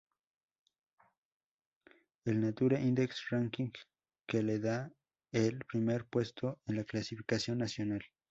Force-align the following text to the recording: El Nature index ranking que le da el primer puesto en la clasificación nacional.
El 2.25 2.41
Nature 2.41 2.81
index 2.81 3.29
ranking 3.29 3.69
que 4.27 4.41
le 4.41 4.57
da 4.57 4.91
el 5.31 5.59
primer 5.63 6.05
puesto 6.07 6.59
en 6.65 6.77
la 6.77 6.85
clasificación 6.85 7.59
nacional. 7.59 8.01